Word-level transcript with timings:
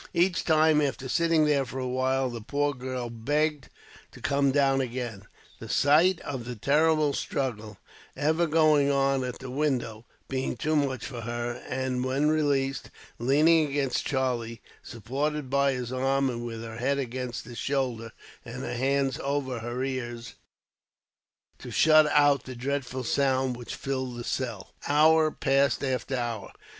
Each 0.15 0.43
time, 0.43 0.81
after 0.81 1.07
sitting 1.07 1.45
there 1.45 1.63
for 1.63 1.77
a 1.77 1.87
while, 1.87 2.31
the 2.31 2.41
poor 2.41 2.73
girl 2.73 3.11
begged 3.11 3.69
to 4.13 4.19
come 4.19 4.49
down 4.51 4.81
again; 4.81 5.27
the 5.59 5.69
sight 5.69 6.19
of 6.21 6.45
the 6.45 6.55
terrible 6.55 7.13
struggle, 7.13 7.77
ever 8.17 8.47
going 8.47 8.89
on 8.89 9.23
at 9.23 9.37
the 9.37 9.51
window, 9.51 10.05
being 10.27 10.57
too 10.57 10.75
much 10.75 11.05
for 11.05 11.21
her; 11.21 11.53
and 11.69 12.03
when 12.03 12.29
released, 12.29 12.89
leaning 13.19 13.67
against 13.67 14.03
Charlie, 14.07 14.63
supported 14.81 15.51
by 15.51 15.73
his 15.73 15.93
arm, 15.93 16.43
with 16.43 16.63
her 16.63 16.77
head 16.77 16.97
against 16.97 17.45
his 17.45 17.59
shoulder, 17.59 18.11
and 18.43 18.63
her 18.63 18.73
hands 18.73 19.19
over 19.19 19.59
her 19.59 19.83
ears 19.83 20.33
to 21.59 21.69
shut 21.69 22.07
out 22.07 22.45
the 22.45 22.55
dreadful 22.55 23.03
sounds 23.03 23.55
which 23.55 23.75
filled 23.75 24.15
the 24.17 24.23
cell. 24.23 24.73
Hour 24.87 25.29
passed 25.29 25.83
after 25.83 26.15
hour. 26.17 26.53